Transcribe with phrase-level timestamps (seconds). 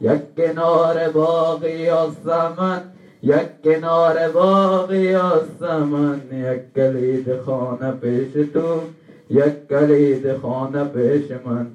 [0.00, 2.80] یک کنار باقی الزمن
[3.22, 8.80] یک کنار باقی الزمن یک کلید خانه پیش تو
[9.30, 11.66] یک کلید خانه پیش من.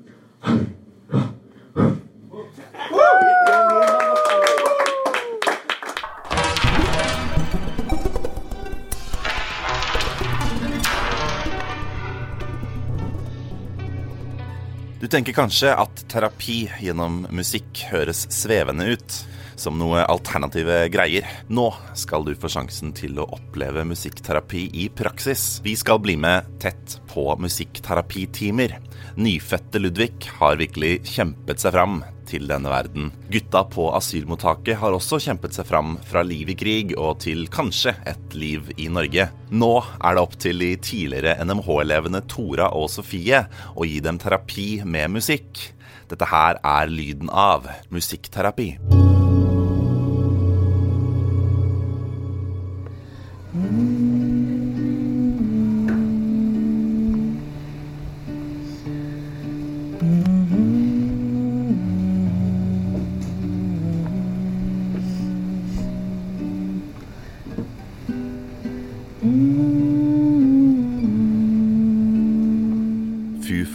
[15.16, 19.14] Tenker kanskje at terapi gjennom musikk høres svevende ut,
[19.56, 21.30] som noe alternative greier.
[21.48, 25.62] Nå skal du få sjansen til å oppleve musikkterapi i praksis.
[25.64, 28.76] Vi skal bli med tett på musikkterapitimer.
[29.16, 33.12] Nyfødte Ludvig har virkelig kjempet seg fram til denne verden.
[33.32, 37.96] Gutta på asylmottaket har også kjempet seg fram fra liv i krig og til kanskje
[38.10, 39.30] et liv i Norge.
[39.54, 43.46] Nå er det opp til de tidligere NMH-elevene Tora og Sofie
[43.76, 45.70] å gi dem terapi med musikk.
[46.10, 49.05] Dette her er lyden av musikkterapi.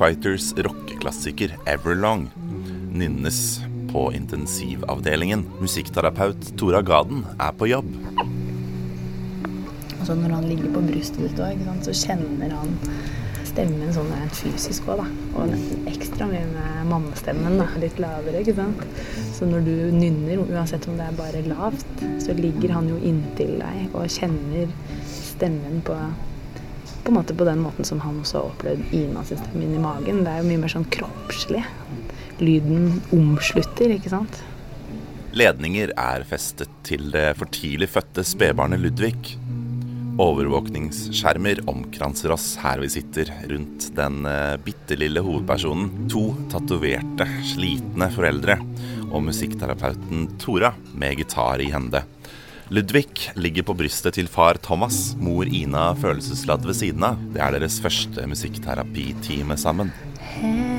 [0.01, 2.31] Fighters rockeklassiker Everlong
[2.93, 3.61] nynnes
[3.93, 5.43] på intensivavdelingen.
[5.61, 7.91] Musikkterapeut Tora Gaden er på jobb.
[9.99, 12.73] Altså når han ligger på brystet ditt òg, så kjenner han
[13.51, 15.05] stemmen sånn rent fysisk òg.
[15.37, 15.53] Og
[15.93, 17.69] ekstra mye med mannestemmen, da.
[17.85, 18.89] Litt lavere, ikke sant.
[19.37, 23.59] Så når du nynner, uansett om det er bare lavt, så ligger han jo inntil
[23.61, 24.73] deg og kjenner
[25.13, 26.01] stemmen på
[27.11, 29.75] på en måte på den måten som han også har opplevd Ina sin stemme inn
[29.75, 30.23] i magen.
[30.23, 31.65] Det er jo mye mer sånn kroppslig.
[32.39, 34.39] Lyden omslutter, ikke sant.
[35.35, 39.35] Ledninger er festet til det for tidlig fødte spedbarnet Ludvig.
[40.23, 46.07] Overvåkningsskjermer omkranser oss her vi sitter rundt den uh, bitte lille hovedpersonen.
[46.15, 48.61] To tatoverte, slitne foreldre
[49.11, 52.05] og musikkterapeuten Tora med gitar i hende.
[52.71, 57.19] Ludvig ligger på brystet til far Thomas, mor Ina følelsesladd ved siden av.
[57.35, 59.91] Det er deres første musikkterapitime sammen.
[60.41, 60.70] We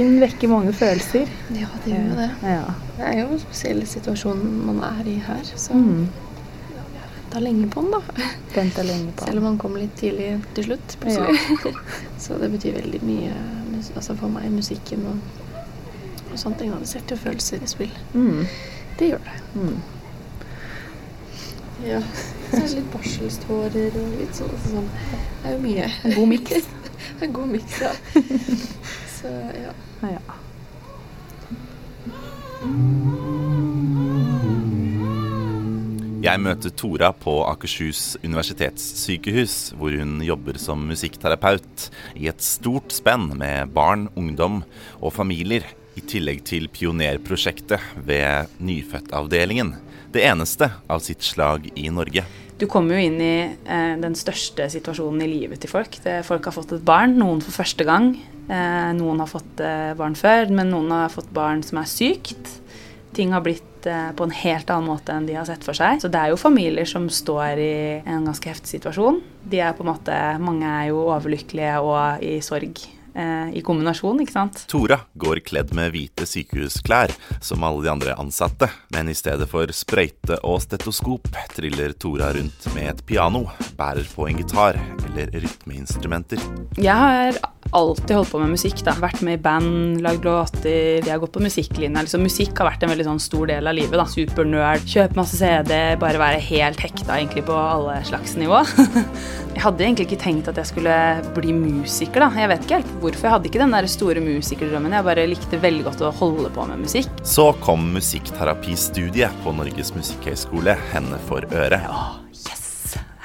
[0.00, 1.28] Musikken vekker mange følelser.
[1.52, 2.28] Ja, det gjør jo det.
[2.48, 2.62] Ja.
[2.96, 6.06] Det er jo en spesiell situasjon man er i her, så Mm.
[7.28, 8.00] venta lenge på den, da.
[8.54, 11.74] Venta lenge på Selv om han kom litt tidlig til slutt, plutselig.
[12.18, 13.34] så det betyr veldig mye
[13.94, 15.20] altså for meg, musikken og,
[16.32, 16.72] og sånne ting.
[16.80, 17.92] Det setter jo følelser i spill.
[18.14, 18.46] Mm.
[18.98, 19.36] Det gjør det.
[19.54, 19.76] Mm.
[21.84, 22.00] Ja.
[22.50, 24.56] Så er det litt barselstårer og litt sånn.
[24.64, 24.88] sånn.
[25.42, 26.14] Det er jo mye.
[26.16, 26.68] God miks.
[27.20, 27.92] en god miks, ja.
[29.20, 29.74] Så ja.
[30.08, 30.20] Ja.
[36.20, 41.86] Jeg møter Tora på Akershus universitetssykehus, hvor hun jobber som musikkterapeut
[42.20, 44.62] i et stort spenn med barn, ungdom
[45.00, 45.64] og familier,
[45.96, 49.74] i tillegg til pionerprosjektet ved nyfødtavdelingen.
[50.12, 52.24] Det eneste av sitt slag i Norge.
[52.60, 55.96] Du kommer jo inn i eh, den største situasjonen i livet til folk.
[56.04, 58.12] Det, folk har fått et barn, noen for første gang.
[58.50, 62.56] Eh, noen har fått eh, barn før, men noen har fått barn som er sykt.
[63.14, 66.02] Ting har blitt eh, på en helt annen måte enn de har sett for seg.
[66.02, 69.20] Så det er jo familier som står i en ganske heftig situasjon.
[69.50, 72.82] De er på en måte, Mange er jo overlykkelige og i sorg
[73.14, 74.64] eh, i kombinasjon, ikke sant.
[74.70, 78.70] Tora går kledd med hvite sykehusklær, som alle de andre ansatte.
[78.94, 83.46] Men i stedet for sprøyte og stetoskop triller Tora rundt med et piano,
[83.78, 86.42] bærer på en gitar eller rytmeinstrumenter.
[86.78, 88.82] Jeg har alltid holdt på med musikk.
[88.84, 88.94] da.
[89.00, 91.00] Vært med i band, lagd låter.
[91.00, 92.04] Jeg har gått på musikklinja.
[92.04, 93.96] Liksom, musikk har vært en veldig sånn stor del av livet.
[93.98, 94.06] da.
[94.10, 94.86] Supernerd.
[94.90, 98.62] Kjøpe masse CD, bare være helt hekta egentlig på alle slags nivå.
[99.54, 100.96] jeg hadde egentlig ikke tenkt at jeg skulle
[101.36, 102.26] bli musiker.
[102.26, 102.30] da.
[102.42, 103.28] Jeg vet ikke helt hvorfor.
[103.28, 104.96] Jeg hadde ikke den der store musikerdrømmen.
[104.98, 107.12] Jeg bare likte veldig godt å holde på med musikk.
[107.26, 111.82] Så kom musikkterapistudiet på Norges musikkhøgskole henne for øre.
[111.84, 112.29] Yes!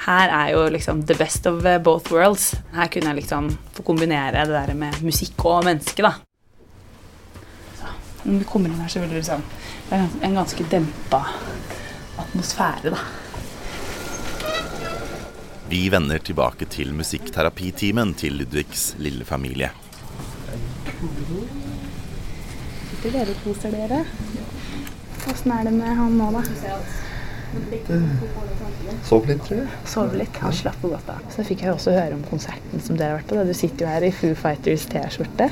[0.06, 2.52] Her er jo liksom the best of eh, both worlds.
[2.74, 6.12] Her kunne jeg liksom få kombinere det der med musikk og menneske, da.
[7.80, 7.90] Så,
[8.22, 9.42] når vi kommer inn her, så vil det liksom
[9.86, 11.22] Det er en ganske dempa
[12.22, 12.98] atmosfære, da.
[15.68, 19.70] Vi vender tilbake til musikkterapitimen til Ludvigs lille familie.
[22.90, 24.04] Sitter dere og koser dere?
[25.30, 26.42] Åssen er det med han nå, da?
[29.06, 29.68] Sov litt, tror jeg.
[29.86, 31.20] Sov litt og slappe godt av.
[31.30, 33.44] Så fikk jeg også høre om konserten som dere har vært på.
[33.46, 35.46] Du sitter jo her i Foo Fighters T-skjorte.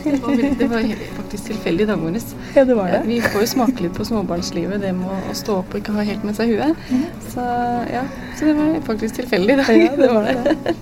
[0.00, 0.86] Det var, det var
[1.18, 2.30] faktisk tilfeldig i dag morges.
[2.56, 3.02] Ja, det var det.
[3.06, 6.06] Vi får jo smake litt på småbarnslivet, det med å stå opp og ikke ha
[6.08, 6.86] helt med seg huet.
[7.30, 7.44] Så
[7.92, 8.04] ja,
[8.38, 9.72] så det var faktisk tilfeldig i dag.
[9.84, 10.76] Ja, det var det.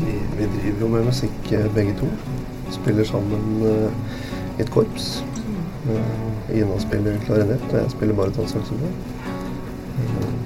[0.00, 2.08] Vi, vi driver jo med musikk eh, begge to.
[2.72, 4.12] Spiller sammen eh,
[4.56, 5.12] i et korps.
[5.90, 8.94] Eh, Ina spiller klarinett, og jeg spiller bare barytonsaksofon.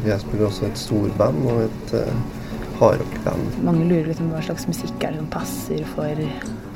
[0.05, 2.43] Jeg spiller også et storband og et uh,
[2.81, 3.59] hardrockband.
[3.65, 6.25] Mange lurer litt om hva slags musikk er det som passer for,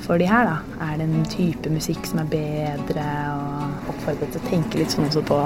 [0.06, 0.84] for de her, da.
[0.88, 5.08] Er det en type musikk som er bedre, og oppfordret til å tenke litt sånn
[5.08, 5.40] også på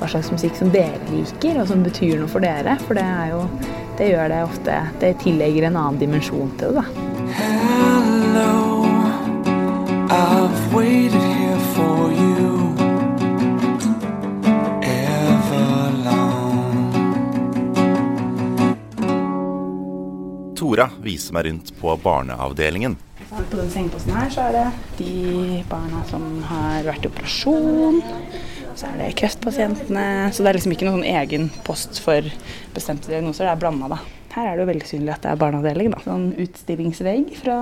[0.00, 2.78] hva slags musikk som dere liker, og som betyr noe for dere.
[2.86, 3.44] For det er jo
[3.98, 7.07] Det gjør det ofte Det tillegger en annen dimensjon til det, da.
[20.78, 22.92] Tora viser meg rundt på barneavdelingen.
[23.32, 24.66] På den sengeposten her så er det
[25.00, 27.96] de barna som har vært i operasjon.
[28.78, 30.04] Så er det kreftpasientene.
[30.30, 32.30] Så det er liksom ikke noen sånn egen post for
[32.76, 33.48] bestemte diagnoser.
[33.48, 33.98] Det er blanda, da.
[34.36, 35.90] Her er det jo veldig synlig at det er barneavdeling.
[35.96, 36.04] da.
[36.06, 37.58] Sånn utstillingsvegg fra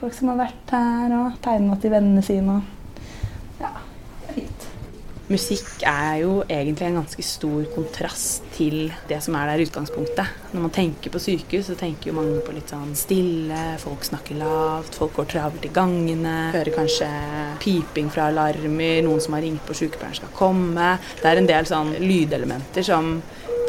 [0.00, 2.58] folk som har vært her og tegna til vennene sine.
[2.58, 4.66] og Ja, det er fint.
[5.24, 10.34] Musikk er jo egentlig en ganske stor kontrast til det som er der i utgangspunktet.
[10.52, 14.36] Når man tenker på sykehus, så tenker jo mange på litt sånn stille, folk snakker
[14.36, 17.08] lavt, folk går travelt i gangene, hører kanskje
[17.62, 20.90] piping fra alarmer, noen som har ringt på sykepleieren skal komme.
[21.22, 23.14] Det er en del sånn lydelementer som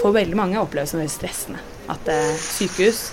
[0.01, 1.63] for veldig mange oppleves som veldig stressende.
[1.87, 3.05] At eh, sykehus,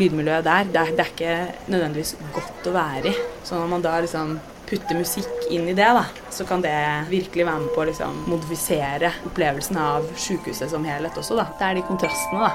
[0.00, 1.36] lydmiljøet der, det er, det er ikke
[1.74, 3.14] nødvendigvis godt å være i.
[3.44, 4.38] Så når man da liksom
[4.72, 6.72] putter musikk inn i det, da, så kan det
[7.10, 11.36] virkelig være med på å liksom modifisere opplevelsen av sykehuset som helhet også.
[11.36, 11.44] Da.
[11.58, 12.52] Det er de kontrastene, da.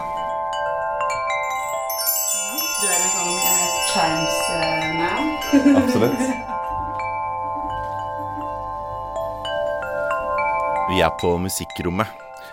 [2.77, 5.23] Du er en sånn uh, chimes-man.
[5.83, 6.21] Absolutt.
[10.87, 12.07] Vi er på musikkrommet.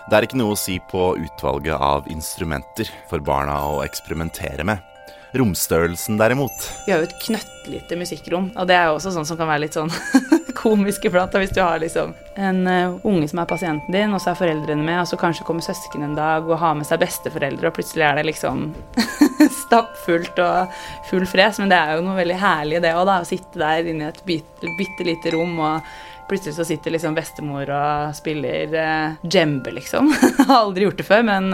[0.05, 4.94] Det er ikke noe å si på utvalget av instrumenter for barna å eksperimentere med.
[5.35, 6.69] Romstørrelsen derimot.
[6.85, 9.65] Vi har jo et knøttlite musikkrom, og det er jo også sånn som kan være
[9.65, 9.91] litt sånn
[10.61, 11.35] komisk iblant.
[11.35, 14.85] Hvis du har liksom en eh, unge som er pasienten din, og så er foreldrene
[14.85, 18.07] med, og så kanskje kommer søsken en dag og har med seg besteforeldre, og plutselig
[18.07, 18.65] er det liksom
[19.65, 21.61] stappfullt og full fres.
[21.61, 23.21] Men det er jo noe veldig herlig det òg, da.
[23.21, 25.95] Å sitte der inne i et bitte, bitte lite rom og
[26.25, 30.09] Plutselig så sitter liksom bestemor og spiller eh, djembe, liksom.
[30.39, 31.53] Har aldri gjort det før, men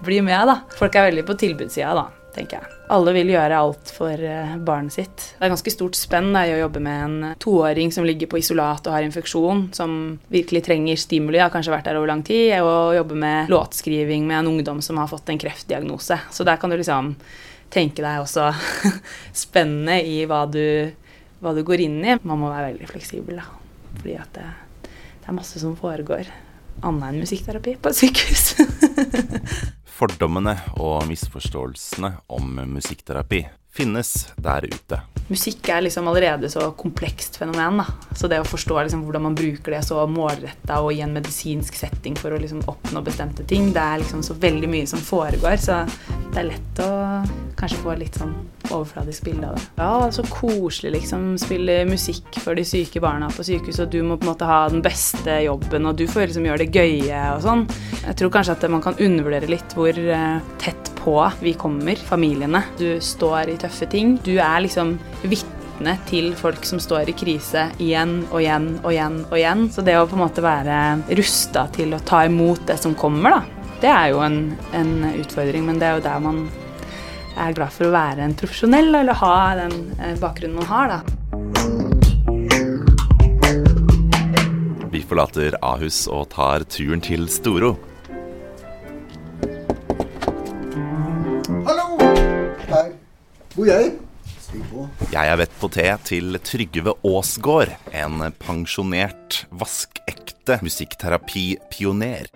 [0.00, 0.54] bli med, da.
[0.78, 2.78] Folk er veldig på tilbudssida, da, tenker jeg.
[2.92, 5.24] Alle vil gjøre alt for uh, barnet sitt.
[5.36, 8.86] Det er ganske stort spenn i å jobbe med en toåring som ligger på isolat
[8.88, 9.96] og har infeksjon, som
[10.32, 14.42] virkelig trenger stimuli, har kanskje vært der over lang tid, og jobbe med låtskriving med
[14.42, 16.18] en ungdom som har fått en kreftdiagnose.
[16.32, 17.14] Så der kan du liksom
[17.72, 18.50] tenke deg også
[19.44, 20.64] spennende i hva du,
[21.40, 22.18] hva du går inn i.
[22.22, 23.48] Man må være veldig fleksibel, da.
[23.98, 24.48] Fordi at det,
[24.88, 26.28] det er masse som foregår
[26.82, 28.44] annet enn musikkterapi på et sykehus.
[29.92, 33.42] Fordommene og misforståelsene om musikkterapi
[33.72, 35.00] finnes der ute.
[35.32, 37.78] Musikk er liksom allerede så komplekst fenomen.
[37.80, 37.86] da.
[38.14, 41.78] Så det å forstå liksom hvordan man bruker det så målretta og i en medisinsk
[41.78, 45.56] setting for å liksom oppnå bestemte ting, det er liksom så veldig mye som foregår.
[45.56, 45.78] Så
[46.32, 46.90] det er lett å
[47.56, 48.34] kanskje få litt sånn
[48.72, 49.66] overfladisk bilde av det.
[49.80, 51.32] Ja, så koselig liksom.
[51.40, 54.66] Spille musikk for de syke barna på sykehus, og du må på en måte ha
[54.72, 57.66] den beste jobben, og du får liksom gjøre det gøye og sånn.
[58.02, 62.62] Jeg tror kanskje at man kan undervurdere litt hvor eh, tett på vi kommer, familiene.
[62.78, 64.16] Du står i tøffe ting.
[64.24, 69.18] Du er liksom vitne til folk som står i krise igjen og igjen og igjen
[69.28, 69.66] og igjen.
[69.74, 70.78] Så det å på en måte være
[71.18, 74.42] rusta til å ta imot det som kommer, da, det er jo en,
[74.78, 76.44] en utfordring, men det er jo der man
[77.34, 81.00] er glad for å være en profesjonell, eller ha den eh, bakgrunnen man har, da.
[84.92, 87.74] Vi forlater Ahus og tar turen til Storo.
[93.56, 93.92] Bor jeg.
[95.12, 102.28] Jeg er vett på te til Trygve Aasgaard, en pensjonert, vaskekte musikkterapi-pioner.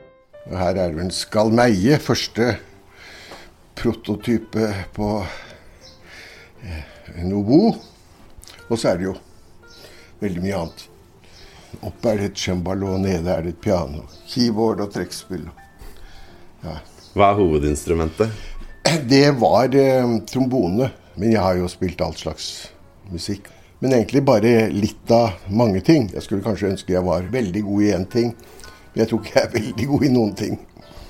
[0.46, 2.54] Her er det en skalmeie, første
[3.76, 5.10] prototype på
[6.64, 6.82] eh,
[7.20, 7.60] en obo.
[8.66, 9.16] Og så er det jo
[10.22, 10.84] veldig mye annet.
[11.84, 14.06] Oppe er det et cembalo, og nede er det et piano.
[14.30, 15.44] Keyboard og trekkspill.
[16.64, 16.78] Ja.
[17.16, 18.44] Hva er hovedinstrumentet?
[19.08, 22.70] Det var eh, trombone, men jeg har jo spilt all slags
[23.12, 23.50] musikk.
[23.80, 26.08] Men egentlig bare litt av mange ting.
[26.14, 28.32] Jeg skulle kanskje ønske jeg var veldig god i én ting,
[28.92, 30.58] men jeg tror ikke jeg er veldig god i noen ting.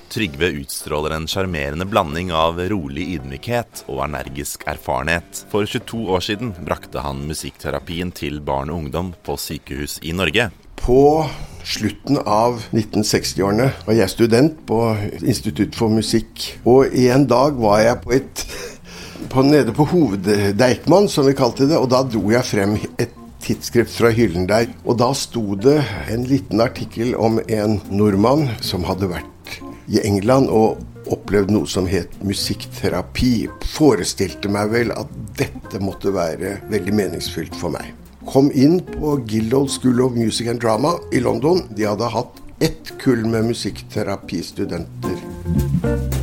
[0.07, 5.43] Trygve utstråler en sjarmerende blanding av rolig ydmykhet og energisk erfarenhet.
[5.51, 10.47] For 22 år siden brakte han musikkterapien til barn og ungdom på sykehus i Norge.
[10.79, 11.27] På
[11.67, 14.79] slutten av 1960-årene var jeg student på
[15.19, 16.53] Institutt for musikk.
[16.63, 18.45] Og en dag var jeg på et
[19.29, 23.95] på, nede på Hoveddeichman, som vi kalte det, og da dro jeg frem et tidsskrift
[23.99, 24.69] fra hyllen der.
[24.85, 25.79] Og da sto det
[26.11, 30.81] en liten artikkel om en nordmann som hadde vært i England og
[31.13, 33.47] opplevd noe som het musikkterapi.
[33.77, 37.93] Forestilte meg vel at dette måtte være veldig meningsfylt for meg.
[38.27, 41.63] Kom inn på Gildold School of Music and Drama i London.
[41.71, 46.16] De hadde hatt ett kull med musikkterapeistudenter.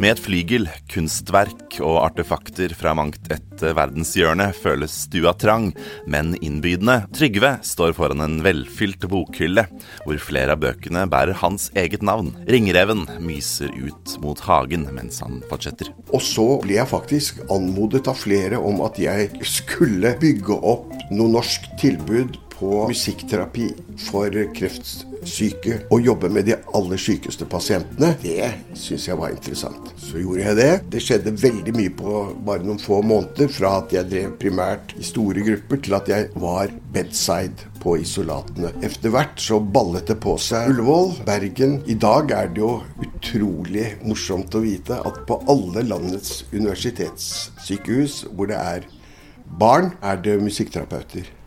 [0.00, 5.66] Med et flygel, kunstverk og artefakter fra mangt et verdenshjørne føles stua trang,
[6.08, 7.02] men innbydende.
[7.12, 9.66] Trygve står foran en velfylt bokhylle,
[10.06, 12.32] hvor flere av bøkene bærer hans eget navn.
[12.48, 15.92] Ringreven myser ut mot hagen mens han fortsetter.
[16.08, 21.36] Og så ble jeg faktisk anmodet av flere om at jeg skulle bygge opp noe
[21.36, 23.70] norsk tilbud på musikkterapi
[24.04, 28.12] for kreftsyke og jobbe med de aller sykeste pasientene.
[28.20, 29.90] Det syns jeg var interessant.
[29.96, 30.70] Så gjorde jeg det.
[30.92, 33.48] Det skjedde veldig mye på bare noen få måneder.
[33.52, 38.74] Fra at jeg drev primært i store grupper, til at jeg var bedside på isolatene.
[38.84, 40.74] Etter hvert så ballet det på seg.
[40.74, 41.80] Ullevål, Bergen.
[41.88, 48.52] I dag er det jo utrolig morsomt å vite at på alle landets universitetssykehus hvor
[48.52, 48.88] det er
[49.60, 51.39] barn, er det musikkterapeuter.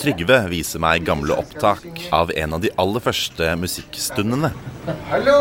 [0.00, 1.84] Trygve viser meg gamle opptak
[2.16, 4.48] av en av de aller første musikkstundene.
[5.10, 5.36] Hallo!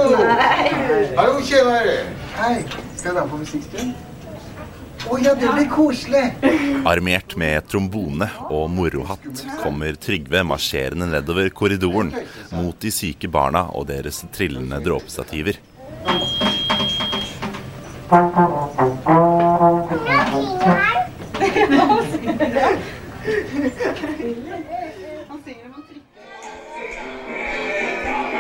[1.15, 2.01] Hallo, tjenere!
[2.35, 2.57] Hei.
[2.99, 3.93] Skal dere på musikkstund?
[5.07, 6.25] Å ja, det blir koselig.
[6.89, 12.11] Armert med trombone og morohatt kommer Trygve marsjerende nedover korridoren
[12.51, 15.61] mot de syke barna og deres trillende dråpestativer.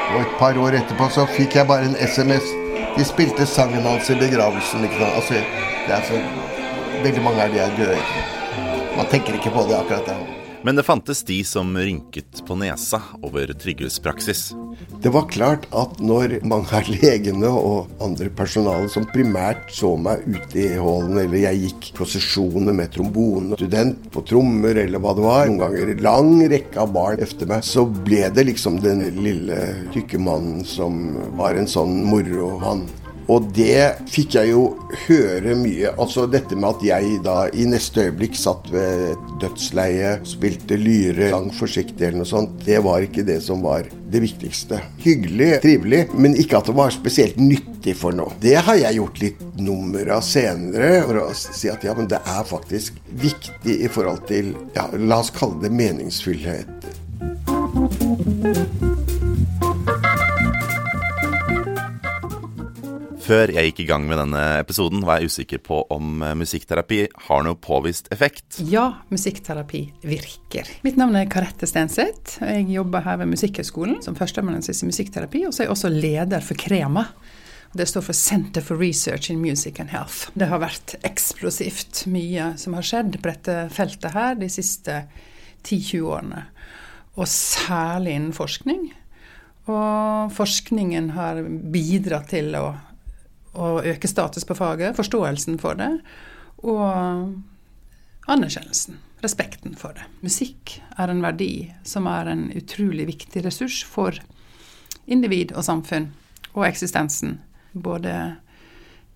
[0.09, 2.47] Og et par år etterpå så fikk jeg bare en SMS.
[2.95, 4.83] De spilte sangen hans i begravelsen.
[4.87, 5.15] Ikke sant?
[5.19, 5.33] Altså,
[5.87, 6.15] det er så
[6.99, 7.95] Veldig mange av de er døde.
[8.97, 10.17] Man tenker ikke på det akkurat da.
[10.63, 14.49] Men det fantes de som rynket på nesa over Trygves praksis.
[15.01, 20.25] Det var klart at når mange av legene og andre personale som primært så meg
[20.27, 25.25] ute i hallen, eller jeg gikk prosesjoner med trombone, student på trommer eller hva det
[25.25, 29.59] var, noen ganger lang rekke av barn efter meg, så ble det liksom den lille
[29.95, 32.83] tykke mannen som var en sånn moromann.
[33.29, 34.63] Og det fikk jeg jo
[35.05, 35.91] høre mye.
[36.01, 41.29] Altså dette med at jeg da i neste øyeblikk satt ved et dødsleie, spilte lyre,
[41.33, 44.81] sang forsiktig eller noe sånt, det var ikke det som var det viktigste.
[45.03, 48.33] Hyggelig, trivelig, men ikke at det var spesielt nyttig for noe.
[48.41, 52.21] Det har jeg gjort litt nummer av senere, for å si at ja, men det
[52.23, 56.89] er faktisk viktig i forhold til, ja, la oss kalle det meningsfullhet.
[63.29, 67.03] Før jeg gikk i gang med denne episoden, var jeg usikker på om eh, musikkterapi
[67.27, 68.57] har noe påvist effekt.
[68.65, 70.71] Ja, musikkterapi virker.
[70.81, 72.39] Mitt navn er Karette Stenseth.
[72.41, 76.47] Jeg jobber her ved Musikkhøgskolen som førsteamanuensis i musikkterapi, og så er jeg også leder
[76.47, 77.05] for KREMA.
[77.77, 80.33] Det står for Center for Research in Music and Health.
[80.33, 85.03] Det har vært eksplosivt mye som har skjedd på dette feltet her de siste
[85.67, 86.47] 10-20 årene.
[87.13, 88.87] Og særlig innen forskning.
[89.69, 92.71] Og forskningen har bidratt til å
[93.53, 95.91] å øke status på faget, forståelsen for det,
[96.63, 97.33] og
[98.29, 100.05] anerkjennelsen, respekten for det.
[100.21, 104.19] Musikk er en verdi som er en utrolig viktig ressurs for
[105.09, 106.11] individ og samfunn
[106.53, 107.39] og eksistensen.
[107.73, 108.35] Både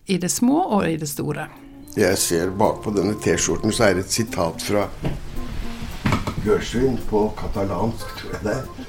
[0.05, 1.47] i det små og i det store.
[1.97, 4.87] Jeg ser bakpå denne T-skjorten så er det et sitat fra
[6.43, 8.87] Gørsvin på katalansk, tror jeg det er,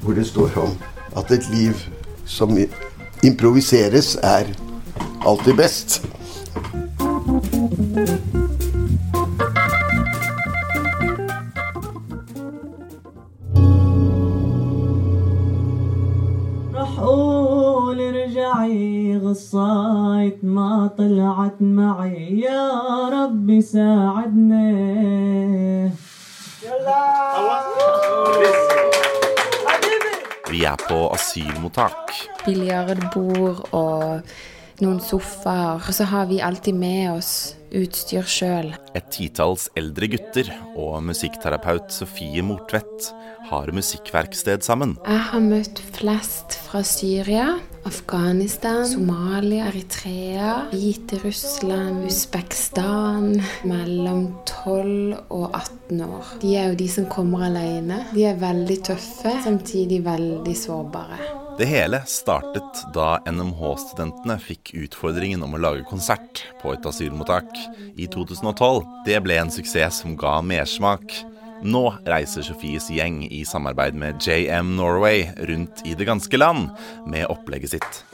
[0.00, 0.76] hvor det står om
[1.18, 1.82] at et liv
[2.26, 2.54] som
[3.22, 4.46] Improviseres er
[5.24, 6.02] alltid best.
[19.32, 22.40] قصاية ما طلعت معي.
[22.40, 22.70] يا
[23.08, 24.72] ربي ساعدني
[26.62, 27.22] يلا.
[30.50, 34.32] Vi er på asylmottak biljardbord og
[34.82, 35.82] noen sofaer.
[35.82, 37.32] Og så har vi alltid med oss
[37.72, 38.72] utstyr sjøl.
[38.98, 43.12] Et titalls eldre gutter og musikkterapeut Sofie Mortvedt
[43.48, 44.96] har musikkverksted sammen.
[45.06, 47.46] Jeg har møtt flest fra Syria,
[47.88, 53.34] Afghanistan, Somalia, Eritrea, Hviterussland, Usbekistan.
[53.68, 56.34] Mellom 12 og 18 år.
[56.44, 58.04] De er jo de som kommer alene.
[58.14, 61.41] De er veldig tøffe, samtidig veldig sårbare.
[61.58, 67.50] Det hele startet da NMH-studentene fikk utfordringen om å lage konsert på et asylmottak
[68.00, 68.80] i 2012.
[69.06, 71.12] Det ble en suksess som ga mersmak.
[71.62, 76.72] Nå reiser Sofies gjeng i samarbeid med JM Norway rundt i det ganske land
[77.06, 78.04] med opplegget sitt.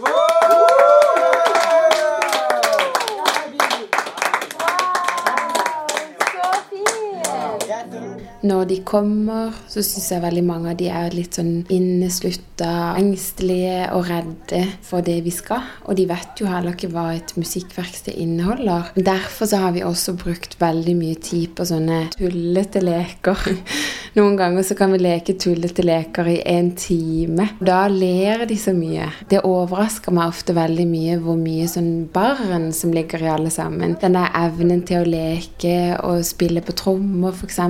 [8.47, 13.89] Når de kommer, så syns jeg veldig mange av de er litt sånn inneslutta, engstelige
[13.97, 15.65] og redde for det vi skal.
[15.89, 18.93] Og de vet jo heller ikke hva et musikkverksted inneholder.
[18.95, 23.43] Derfor så har vi også brukt veldig mye tid på sånne tullete leker.
[24.19, 27.49] Noen ganger så kan vi leke tullete leker i en time.
[27.59, 29.11] Da ler de så mye.
[29.31, 33.99] Det overrasker meg ofte veldig mye hvor mye sånn barn som ligger i alle sammen.
[33.99, 35.77] Den der evnen til å leke
[36.07, 37.61] og spille på trommer, f.eks.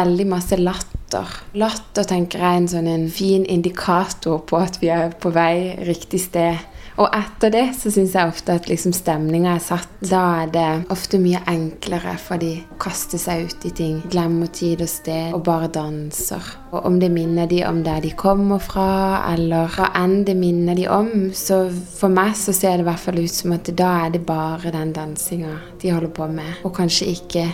[0.00, 1.28] Veldig masse latter.
[1.60, 5.76] Latter tenker jeg er en sånn en fin indikator på at vi er på vei
[5.84, 6.60] riktig sted.
[7.00, 9.92] Og etter det så syns jeg ofte at liksom stemninga er satt.
[10.04, 12.50] Da er det ofte mye enklere, for de
[12.82, 14.00] kaster seg ut i ting.
[14.12, 16.50] Glemmer tid og sted og bare danser.
[16.74, 18.90] Og om det minner de om der de kommer fra,
[19.32, 23.04] eller hva enn det minner de om, så for meg så ser det i hvert
[23.06, 26.60] fall ut som at da er det bare den dansinga de holder på med.
[26.68, 27.48] Og kanskje ikke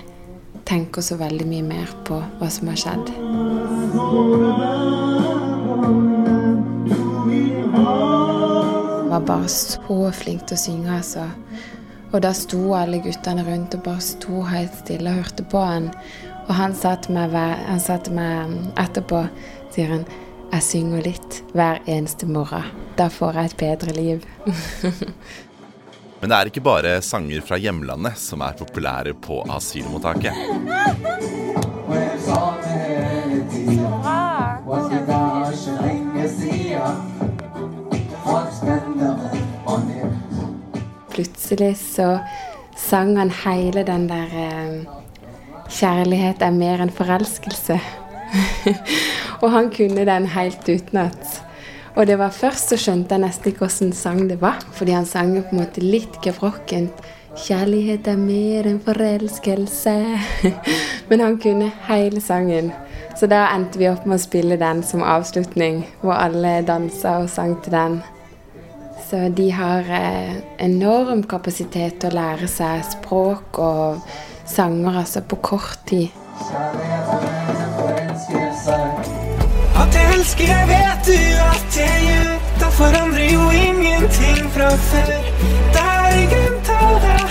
[0.66, 3.14] tenker så veldig mye mer på hva som har skjedd.
[9.20, 11.22] var bare så flink til å synge, altså.
[12.12, 15.88] Og da sto alle guttene rundt og bare sto helt stille og hørte på han.
[16.46, 17.32] Og han sa til meg,
[17.66, 18.52] han sa til meg
[18.82, 19.22] etterpå,
[19.74, 20.04] sier han,
[20.52, 22.68] jeg synger litt hver eneste morgen.
[22.96, 24.28] Da får jeg et bedre liv.
[26.20, 30.32] Men det er ikke bare sanger fra hjemlandet som er populære på asylmottaket.
[41.16, 42.08] Plutselig så
[42.76, 45.02] sang han hele den der eh,
[45.66, 47.74] Kjærlighet er mer enn forelskelse.
[49.42, 51.40] og han kunne den helt utenat.
[51.96, 55.06] Og det var først så skjønte jeg nesten ikke hvilken sang det var, fordi han
[55.08, 57.06] sang på en måte litt gebrokkent.
[57.36, 59.94] Kjærlighet er mer enn forelskelse.
[61.08, 62.72] Men han kunne hele sangen.
[63.16, 67.30] Så da endte vi opp med å spille den som avslutning, hvor alle dansa og
[67.32, 67.98] sang til den.
[69.06, 74.02] Så de har eh, enorm kapasitet til å lære seg språk og
[74.44, 76.12] sanger altså på kort tid.
[79.76, 82.40] At jeg elsker deg, vet du at jeg.
[82.60, 85.12] Da forandrer jo ingenting fra før.
[85.74, 87.22] Da er grunn av det.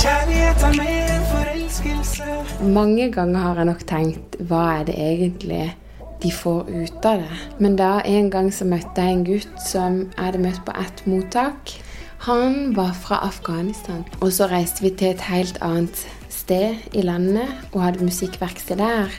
[0.00, 2.38] Kjærlighet er mer enn forelskelse.
[2.76, 5.64] Mange ganger har jeg nok tenkt hva er det egentlig
[6.22, 7.38] de får ut av det.
[7.58, 11.02] Men da en gang så møtte jeg en gutt som jeg hadde møtt på ett
[11.08, 11.74] mottak.
[12.28, 14.04] Han var fra Afghanistan.
[14.20, 19.10] Og så reiste vi til et helt annet sted i landet og hadde musikkverksted der.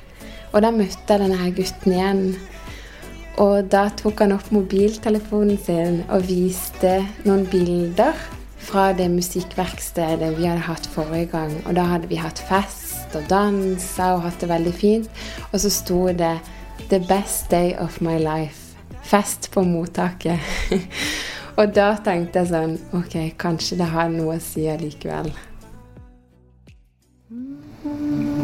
[0.54, 2.26] Og da møtte jeg denne gutten igjen.
[3.42, 8.18] Og da tok han opp mobiltelefonen sin og viste noen bilder
[8.62, 11.56] fra det musikkverkstedet vi hadde hatt forrige gang.
[11.66, 15.24] Og da hadde vi hatt fest og dansa og hatt det veldig fint.
[15.52, 16.38] Og så sto det
[16.90, 18.78] 'The best day of my life'.
[19.02, 20.40] Fest på mottaket.
[21.60, 25.34] og da tenkte jeg sånn Ok, kanskje det har noe å si allikevel.
[27.84, 28.41] Og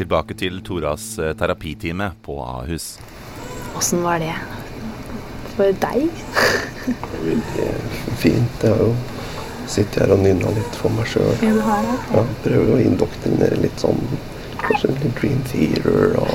[0.00, 2.94] Tilbake til Toras eh, terapitime på Ahus.
[3.76, 4.34] Åssen var det
[5.56, 6.08] for deg?
[8.16, 8.62] Fint.
[8.62, 8.92] Jeg har jo
[9.70, 11.32] sittet her og nynna litt for meg sjøl.
[11.44, 11.78] Ja?
[12.14, 14.00] Ja, prøver å indoktrinere litt sånn
[14.60, 16.34] Kanskje litt Dream Theater og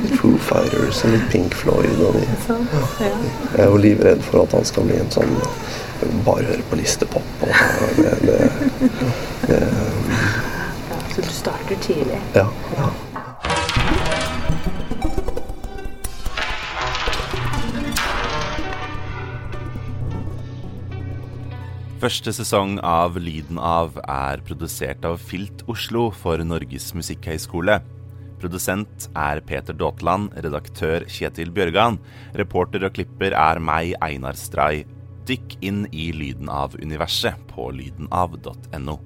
[0.00, 2.00] litt Foo Fighters og litt Pink Floyd.
[2.02, 2.24] Og de.
[2.98, 5.36] Jeg er jo livredd for at han skal bli en sånn
[6.26, 7.46] bare høre på listepop.
[7.46, 8.50] Og det, det,
[9.46, 9.60] det,
[11.16, 12.18] så du starter tidlig.
[12.34, 12.88] ja, ja.
[21.96, 27.80] Første sesong av Lyden av er produsert av Filt Oslo for Norges musikkhøgskole.
[28.36, 31.96] Produsent er Peter Daatland, redaktør Kjetil Bjørgan.
[32.36, 34.84] Reporter og klipper er meg, Einar Stray.
[35.26, 39.00] Dykk inn i Lyden av-universet på lydenav.no.